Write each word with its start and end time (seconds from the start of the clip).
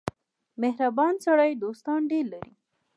•مهربان 0.61 1.13
سړی 1.25 1.51
دوستان 1.63 2.01
ډېر 2.11 2.25
لري. 2.33 2.53